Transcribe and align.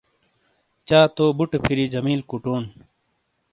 چا 0.87 0.99
تو 1.15 1.23
بُوٹے 1.37 1.57
فِیری 1.63 1.85
جَمیل 1.93 2.21
کُوٹون۔ 2.29 2.63